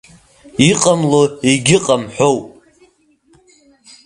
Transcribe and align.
Иҟамло 0.69 1.23
егьыҟам 1.49 2.03
ҳәоуп. 2.15 2.45